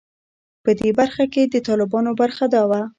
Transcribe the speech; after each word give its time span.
په 0.63 0.71
دې 0.79 0.89
برخه 0.99 1.23
کې 1.33 1.43
د 1.53 1.55
طالبانو 1.67 2.11
برخه 2.21 2.45
دا 2.53 2.63
وه. 2.69 2.81